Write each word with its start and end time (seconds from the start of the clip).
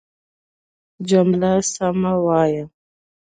جمله 1.09 1.51
سمه 1.73 2.13
وايه! 2.25 2.63